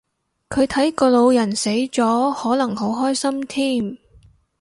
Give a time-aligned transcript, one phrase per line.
[0.49, 3.97] 佢睇個老人死咗可能好開心添